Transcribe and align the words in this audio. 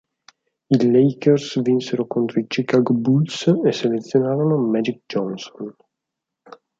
I 0.77 0.77
Lakers 0.93 1.53
vinsero 1.63 2.07
contro 2.07 2.39
i 2.39 2.47
Chicago 2.49 2.91
Bulls 2.95 3.47
e 3.63 3.71
selezionarono 3.71 4.57
Magic 4.57 5.03
Johnson. 5.05 5.75